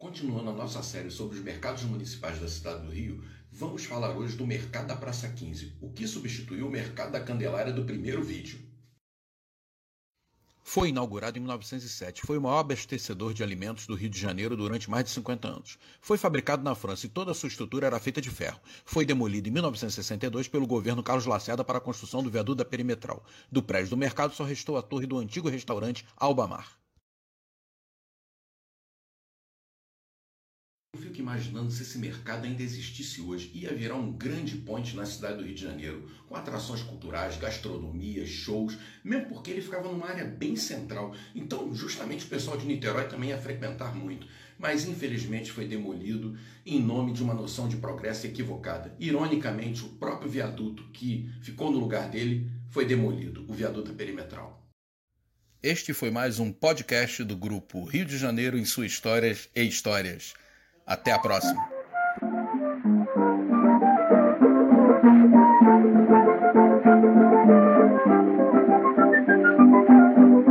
[0.00, 4.34] Continuando a nossa série sobre os mercados municipais da cidade do Rio, vamos falar hoje
[4.34, 8.58] do mercado da Praça 15, o que substituiu o mercado da Candelária do primeiro vídeo.
[10.64, 12.22] Foi inaugurado em 1907.
[12.22, 15.78] Foi o maior abastecedor de alimentos do Rio de Janeiro durante mais de 50 anos.
[16.00, 18.58] Foi fabricado na França e toda a sua estrutura era feita de ferro.
[18.86, 23.22] Foi demolido em 1962 pelo governo Carlos Lacerda para a construção do viaduto da Perimetral.
[23.52, 26.79] Do prédio do mercado só restou a torre do antigo restaurante Albamar.
[30.92, 33.48] Eu fico imaginando se esse mercado ainda existisse hoje.
[33.54, 38.26] Ia virar um grande ponte na cidade do Rio de Janeiro, com atrações culturais, gastronomia,
[38.26, 41.14] shows, mesmo porque ele ficava numa área bem central.
[41.32, 44.26] Então, justamente o pessoal de Niterói também ia frequentar muito.
[44.58, 48.92] Mas infelizmente foi demolido em nome de uma noção de progresso equivocada.
[48.98, 54.60] Ironicamente, o próprio viaduto que ficou no lugar dele foi demolido, o viaduto perimetral.
[55.62, 60.34] Este foi mais um podcast do grupo Rio de Janeiro em suas histórias e histórias.
[60.90, 61.79] Até a próxima.